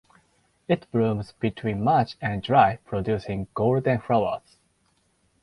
[0.67, 4.57] It blooms between March and July producing golden flowers.